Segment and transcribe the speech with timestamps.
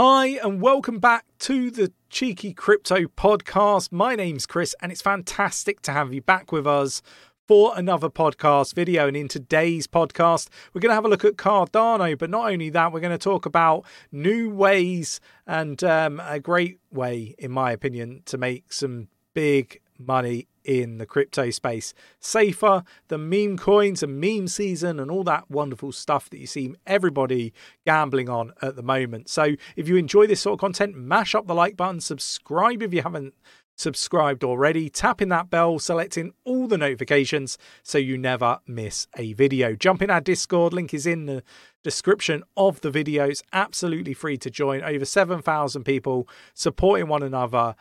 [0.00, 3.90] Hi, and welcome back to the Cheeky Crypto Podcast.
[3.90, 7.02] My name's Chris, and it's fantastic to have you back with us
[7.48, 9.08] for another podcast video.
[9.08, 12.70] And in today's podcast, we're going to have a look at Cardano, but not only
[12.70, 17.72] that, we're going to talk about new ways and um, a great way, in my
[17.72, 21.94] opinion, to make some big money in the crypto space.
[22.20, 26.74] Safer than meme coins and meme season and all that wonderful stuff that you see
[26.86, 27.54] everybody
[27.86, 29.30] gambling on at the moment.
[29.30, 32.92] So if you enjoy this sort of content, mash up the like button, subscribe if
[32.92, 33.32] you haven't
[33.76, 39.74] subscribed already, tapping that bell, selecting all the notifications so you never miss a video.
[39.74, 41.42] Jump in our Discord, link is in the
[41.82, 43.40] description of the videos.
[43.54, 44.82] Absolutely free to join.
[44.82, 47.74] Over 7,000 people supporting one another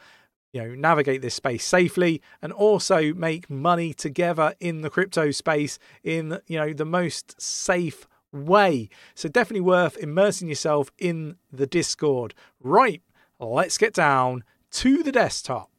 [0.54, 5.78] you know navigate this space safely and also make money together in the crypto space
[6.04, 12.34] in you know the most safe way so definitely worth immersing yourself in the discord
[12.60, 13.02] right
[13.40, 15.78] let's get down to the desktop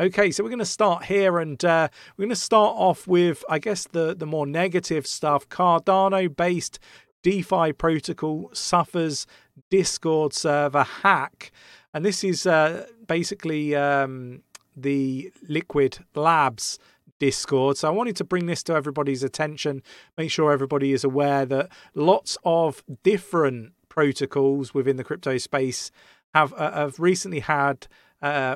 [0.00, 3.44] Okay, so we're going to start here, and uh, we're going to start off with,
[3.50, 5.48] I guess, the the more negative stuff.
[5.48, 6.78] Cardano-based
[7.24, 9.26] DeFi protocol suffers
[9.70, 11.50] Discord server hack.
[11.98, 14.44] And this is uh, basically um,
[14.76, 16.78] the Liqwid Labs
[17.18, 17.76] Discord.
[17.76, 19.82] So I wanted to bring this to everybody's attention,
[20.16, 25.90] make sure everybody is aware that lots of different protocols within the crypto space
[26.34, 27.88] have uh, have recently had
[28.22, 28.54] uh,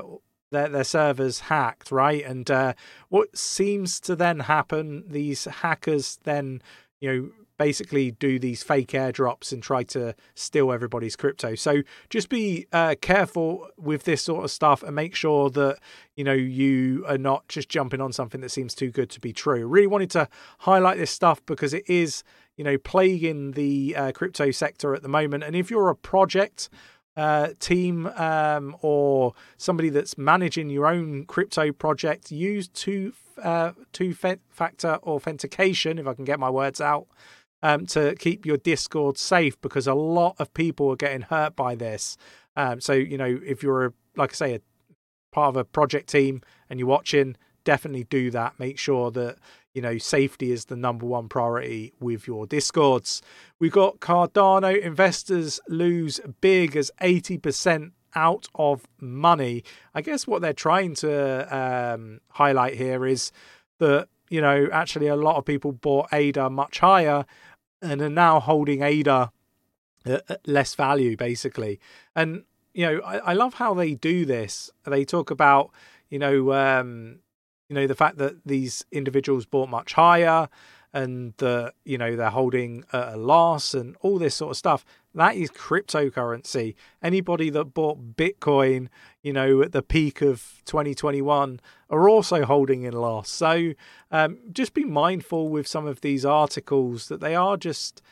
[0.52, 2.24] their their servers hacked, right?
[2.24, 2.74] And uh,
[3.08, 6.62] what seems to then happen, these hackers then
[7.00, 11.54] you know basically do these fake airdrops and try to steal everybody's crypto.
[11.54, 15.78] So just be uh, careful with this sort of stuff and make sure that
[16.16, 19.32] you know you are not just jumping on something that seems too good to be
[19.32, 19.66] true.
[19.66, 20.28] Really wanted to
[20.60, 22.22] highlight this stuff because it is
[22.56, 25.44] you know plaguing the uh, crypto sector at the moment.
[25.44, 26.68] And if you're a project
[27.16, 34.14] uh, team um, or somebody that's managing your own crypto project, use two uh, two
[34.14, 35.98] factor authentication.
[35.98, 37.06] If I can get my words out
[37.62, 41.74] um, to keep your Discord safe because a lot of people are getting hurt by
[41.74, 42.16] this.
[42.56, 44.60] Um, so, you know, if you're, a, like I say, a
[45.32, 48.58] part of a project team and you're watching, definitely do that.
[48.58, 49.36] Make sure that,
[49.74, 53.22] you know, safety is the number one priority with your Discords.
[53.58, 59.64] We've got Cardano investors lose big as 80% out of money.
[59.94, 63.32] I guess what they're trying to um, highlight here is
[63.78, 67.24] that, you know, actually a lot of people bought ADA much higher
[67.82, 69.32] and are now holding ADA
[70.04, 71.80] at less value, basically.
[72.16, 72.44] And
[72.74, 74.70] you know, I, I love how they do this.
[74.84, 75.70] They talk about
[76.08, 77.20] you know, um,
[77.68, 80.48] you know, the fact that these individuals bought much higher
[80.92, 85.36] and that you know they're holding a loss and all this sort of stuff that
[85.36, 86.74] is cryptocurrency.
[87.02, 88.88] Anybody that bought bitcoin
[89.22, 93.28] you know at the peak of 2021 are also holding in loss.
[93.28, 93.72] So
[94.10, 98.02] um, just be mindful with some of these articles that they are just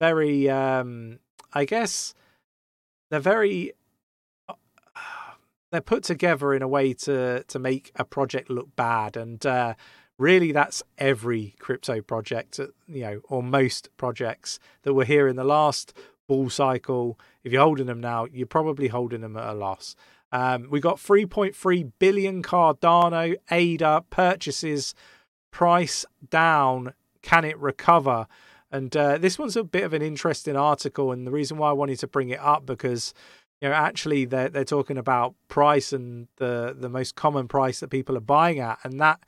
[0.00, 1.18] very um,
[1.52, 2.14] i guess
[3.10, 3.72] they're very
[4.48, 4.54] uh,
[5.70, 9.16] they're put together in a way to to make a project look bad.
[9.16, 9.74] And uh,
[10.18, 15.36] really that's every crypto project uh, you know or most projects that were here in
[15.36, 15.92] the last
[16.28, 17.18] bull cycle.
[17.42, 19.96] If you're holding them now you're probably holding them at a loss.
[20.30, 24.94] Um, we got 3.3 billion cardano ada purchases
[25.50, 26.92] price down.
[27.22, 28.26] Can it recover?
[28.70, 31.72] And uh, this one's a bit of an interesting article and the reason why i
[31.72, 33.14] wanted to bring it up because
[33.62, 37.88] you know actually they're, they're talking about price and the the most common price that
[37.88, 38.78] people are buying at.
[38.84, 39.20] And that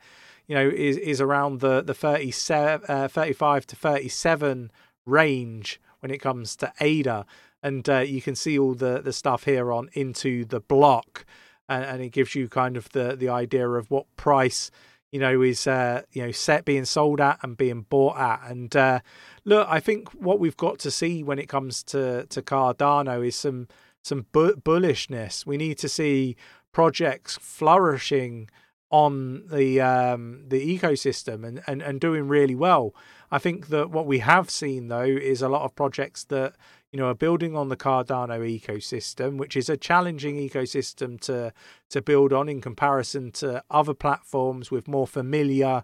[0.51, 4.69] you know, is is around the the 37, uh, 35 to 37
[5.05, 7.25] range when it comes to ADA.
[7.63, 11.23] And uh, you can see all the, the stuff here on IntoTheBlock,
[11.69, 14.71] and, and, it gives you kind of the, the idea of what price
[15.11, 18.41] you know is uh, you know set being sold at and being bought at.
[18.49, 18.99] And uh,
[19.45, 23.35] look, I think what we've got to see when it comes to to Cardano is
[23.35, 23.67] some
[24.01, 25.45] some bu- bullishness.
[25.45, 26.35] We need to see
[26.71, 28.49] projects flourishing
[28.91, 32.93] on the um, the ecosystem and, and, and doing really well.
[33.31, 36.55] I think that what we have seen though is a lot of projects that
[36.91, 41.53] you know are building on the Cardano ecosystem, which is a challenging ecosystem to
[41.89, 45.83] to build on in comparison to other platforms with more familiar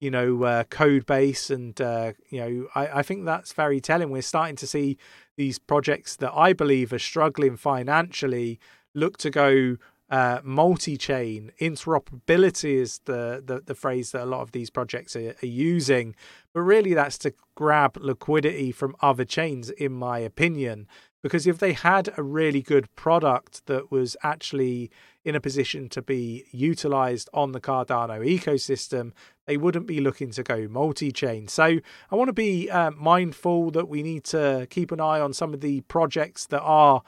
[0.00, 4.10] you know uh, code base and uh, you know I, I think that's very telling
[4.10, 4.96] we're starting to see
[5.36, 8.60] these projects that i believe are struggling financially
[8.94, 9.76] look to go
[10.10, 15.34] uh, multi-chain interoperability is the, the, the phrase that a lot of these projects are,
[15.42, 16.14] are, using
[16.54, 20.86] but really that's to grab liquidity from other chains in my opinion
[21.22, 24.90] because if they had a really good product that was actually
[25.24, 29.12] in a position to be utilized on the Cardano ecosystem,
[29.46, 31.48] they wouldn't be looking to go multi chain.
[31.48, 35.32] So I want to be uh, mindful that we need to keep an eye on
[35.32, 37.02] some of the projects that are.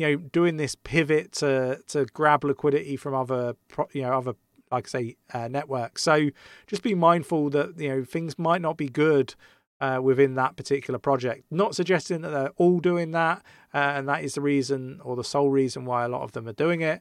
[0.00, 3.54] You know, doing this pivot to to grab liquidity from other,
[3.92, 4.34] you know, other
[4.70, 6.02] like I say, uh, networks.
[6.02, 6.30] So
[6.66, 9.34] just be mindful that you know things might not be good
[9.80, 11.44] uh, within that particular project.
[11.50, 13.42] Not suggesting that they're all doing that,
[13.74, 16.46] uh, and that is the reason or the sole reason why a lot of them
[16.48, 17.00] are doing it.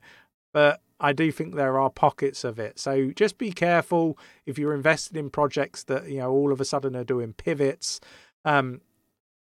[0.53, 2.79] But I do think there are pockets of it.
[2.79, 6.65] So just be careful if you're invested in projects that you know all of a
[6.65, 7.99] sudden are doing pivots.
[8.45, 8.81] Um,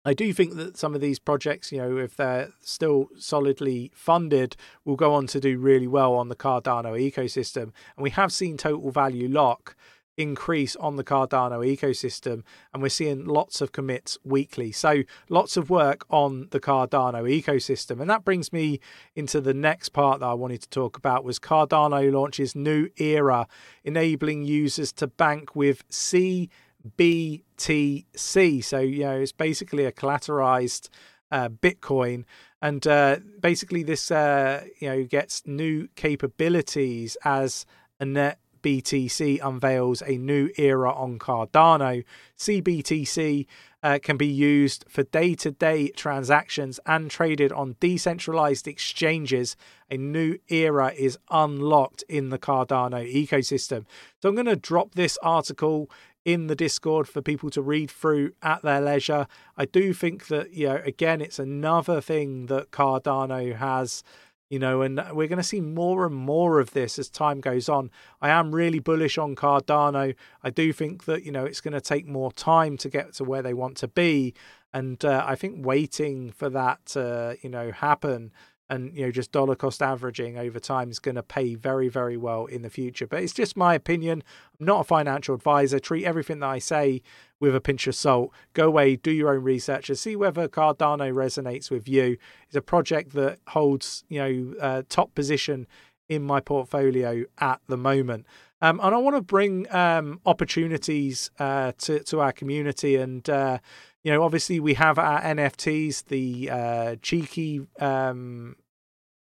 [0.07, 4.55] I do think that some of these projects, you know, if they're still solidly funded,
[4.85, 7.73] will go on to do really well on the Cardano ecosystem.
[7.97, 9.75] And we have seen total value lock
[10.17, 14.71] increase on the Cardano ecosystem, and we're seeing lots of commits weekly.
[14.71, 18.01] So, lots of work on the Cardano ecosystem.
[18.01, 18.79] And that brings me
[19.17, 23.49] into the next part that I wanted to talk about was Cardano launches new era
[23.83, 26.49] enabling users to bank with C
[26.97, 28.65] BTC.
[28.65, 30.89] So, you know, it's basically a collateralized
[31.31, 32.25] uh, Bitcoin.
[32.63, 37.67] And uh, basically, this, uh, you know, gets new capabilities as
[38.01, 42.03] Anet BTC unveils a new era on Cardano.
[42.37, 43.47] CBTC
[43.83, 49.57] uh, can be used for day to day transactions and traded on decentralized exchanges.
[49.89, 53.85] A new era is unlocked in the Cardano ecosystem.
[54.21, 55.89] So I'm going to drop this article
[56.27, 59.29] in the Discord for people to read through at their leisure.
[59.57, 64.03] I do think that, you know, again, it's another thing that Cardano has,
[64.51, 67.69] you know, and we're going to see more and more of this as time goes
[67.69, 67.93] on.
[68.21, 70.17] I am really bullish on Cardano.
[70.43, 73.25] I do think that, you know, it's going to take more time to get to
[73.25, 74.35] where they want to be.
[74.75, 78.33] And uh, I think waiting for that to, you know, happen
[78.69, 82.17] and you know just dollar cost averaging over time is going to pay very very
[82.17, 83.07] well in the future.
[83.07, 84.23] But it's just my opinion.
[84.59, 85.79] I'm not a financial advisor.
[85.79, 87.03] Treat everything that i say
[87.39, 88.33] with a pinch of salt.
[88.55, 92.17] Go away do your own research and see whether cardano resonates with you.
[92.47, 95.67] It's a project that holds you know uh, top position
[96.09, 98.27] in my portfolio at the moment
[98.63, 103.59] um, and I want to bring um, opportunities uh, to to our community, and uh,
[104.03, 108.57] you know, obviously we have our NFTs, the uh, cheeky um,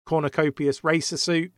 [0.08, 1.52] cornucopias racer suit.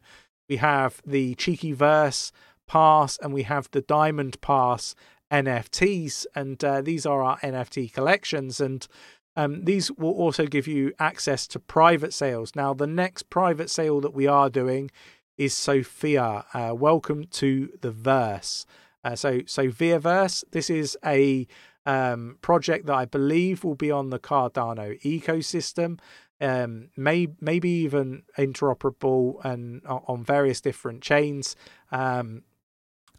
[0.50, 2.32] We have the cheeky verse
[2.68, 4.96] pass, and we have the diamond pass
[5.32, 8.60] NFTs, and uh, these are our NFT collections.
[8.60, 8.88] And
[9.36, 12.56] um, these will also give you access to private sales.
[12.56, 14.90] Now, the next private sale that we are doing
[15.38, 16.46] is Sophia.
[16.54, 18.66] Uh, welcome to the verse.
[19.04, 20.44] Uh, so, Sophia Verse.
[20.52, 21.48] This is a
[21.86, 26.00] um, project that I believe will be on the Cardano ecosystem.
[26.40, 31.56] Um, may, maybe even interoperable and on various different chains.
[31.92, 32.44] Um,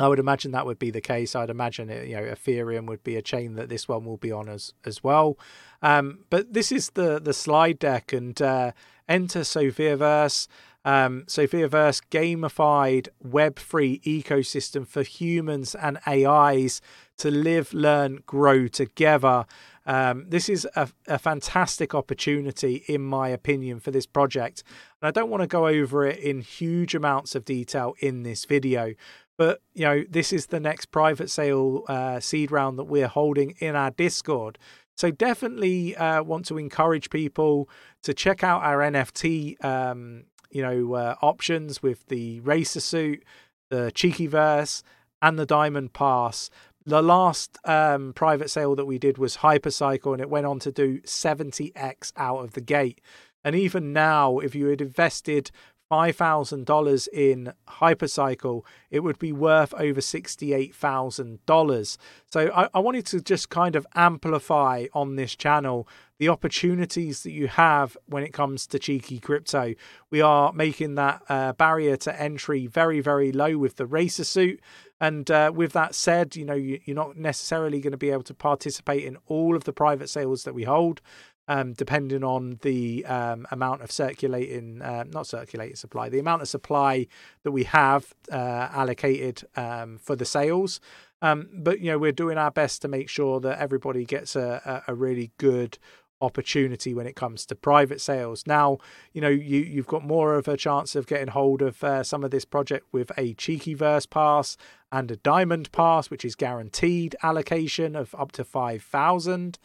[0.00, 1.34] I would imagine that would be the case.
[1.34, 4.30] I'd imagine it, you know Ethereum would be a chain that this one will be
[4.30, 5.38] on as as well.
[5.82, 8.72] Um, but this is the the slide deck and uh,
[9.08, 10.46] enter Sophiaverse.
[10.84, 16.80] Um, Sophiaverse gamified Web3 ecosystem for humans and AIs
[17.18, 19.44] to live, learn, grow together.
[19.86, 24.62] Um, this is a, a, fantastic opportunity, in my opinion, for this project.
[25.00, 28.44] And I don't want to go over it in huge amounts of detail in this
[28.44, 28.92] video,
[29.38, 33.54] but you know, this is the next private sale uh, seed round that we're holding
[33.60, 34.58] in our Discord.
[34.96, 37.68] So definitely uh, want to encourage people
[38.02, 43.24] to check out our NFT, um, you know, uh, options with the racer suit,
[43.70, 44.82] the cheeky verse,
[45.20, 46.50] and the diamond pass
[46.88, 50.72] the last um, private sale that we did was Hypercycle, and it went on to
[50.72, 53.02] do 70x out of the gate.
[53.44, 55.50] And even now, if you had invested
[55.90, 61.96] $5,000 in Hypercycle, it would be worth over $68,000.
[62.30, 67.30] So I, I, wanted to just kind of amplify on this channel the opportunities that
[67.30, 69.74] you have when it comes to cheeky crypto.
[70.10, 74.60] We are making that uh, barrier to entry very, very low with the racer suit.
[75.00, 78.24] And uh, with that said, you know, you, are not necessarily going to be able
[78.24, 81.00] to participate in all of the private sales that we hold
[81.48, 86.48] um, depending on the um, amount of circulating, uh, not circulating supply, the amount of
[86.48, 87.06] supply
[87.42, 90.80] that we have uh, allocated um, for the sales.
[91.22, 94.84] Um, but you know, we're doing our best to make sure that everybody gets a,
[94.86, 95.78] a, really good
[96.20, 98.46] opportunity when it comes to private sales.
[98.46, 98.78] Now,
[99.12, 102.22] you know, you you've got more of a chance of getting hold of uh, some
[102.22, 104.56] of this project with a cheeky verse pass
[104.92, 109.58] and a diamond pass, which is guaranteed allocation of up to five thousand.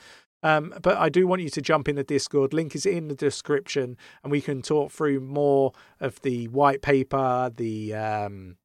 [0.43, 2.53] Um, but I do want you to jump in the Discord.
[2.53, 7.51] Link is in the description, and we can talk through more of the white paper,
[7.55, 8.57] the um,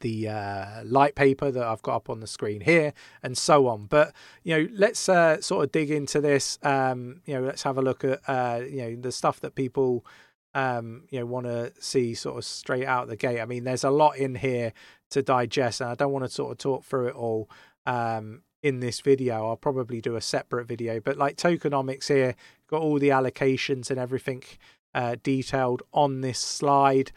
[0.00, 3.86] the uh, light paper that I've got up on the screen here, and so on.
[3.86, 6.58] But you know, let's uh, sort of dig into this.
[6.62, 10.04] Um, you know, let's have a look at uh, you know the stuff that people
[10.54, 13.40] um, you know want to see sort of straight out the gate.
[13.40, 14.72] I mean, there's a lot in here
[15.10, 17.48] to digest, and I don't want to sort of talk through it all.
[17.86, 22.36] Um, in this video, I'll probably do a separate video, but like tokenomics here,
[22.68, 24.42] got all the allocations and everything
[24.94, 27.10] uh, detailed on this slide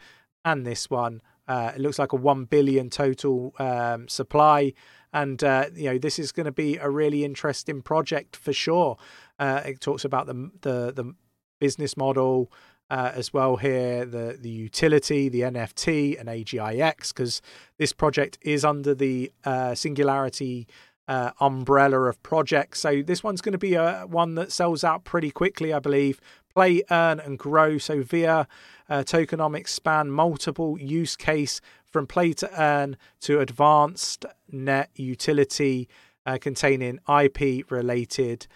[0.44, 1.20] and this one.
[1.46, 4.72] Uh, it looks like a 1 billion total um, supply.
[5.12, 8.96] And, uh, you know, this is going to be a really interesting project for sure.
[9.38, 11.14] Uh, it talks about the, the, the
[11.60, 12.50] business model
[12.88, 17.42] uh, as well here, the, the utility, the NFT, and AGIX, because
[17.78, 20.66] this project is under the uh, Singularity
[21.12, 22.80] uh, umbrella of projects.
[22.80, 26.18] So this one's going to be a one that sells out pretty quickly, I believe.
[26.54, 27.76] Play, earn, and grow.
[27.76, 28.48] So via
[28.88, 35.86] uh, tokenomics span multiple use case from play to earn to advanced net utility
[36.24, 38.46] uh, containing IP related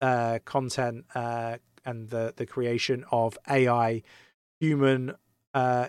[0.00, 4.02] uh, content uh, and the the creation of AI
[4.60, 5.16] human
[5.52, 5.88] uh,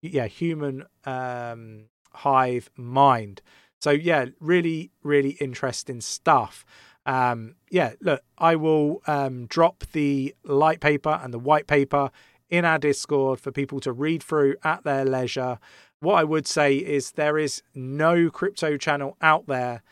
[0.00, 3.42] yeah human um, hive mind.
[3.80, 6.64] So yeah, really, really interesting stuff.
[7.06, 12.10] Um, yeah, look, I will um, drop the light paper and the white paper
[12.50, 15.58] in our Discord for people to read through at their leisure.
[16.00, 19.82] What I would say is there is no crypto channel out there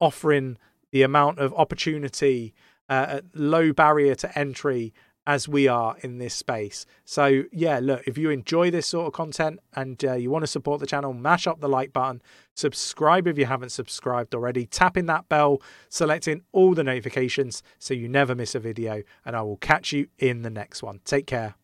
[0.00, 0.58] offering
[0.90, 2.54] the amount of opportunity
[2.88, 4.92] uh, low barrier to entry
[5.26, 6.86] as we are in this space.
[7.04, 10.46] So, yeah, look, if you enjoy this sort of content and uh, you want to
[10.46, 12.22] support the channel, mash up the like button,
[12.54, 18.08] subscribe if you haven't subscribed already, tapping that bell, selecting all the notifications so you
[18.08, 21.00] never miss a video, and I will catch you in the next one.
[21.04, 21.54] Take care.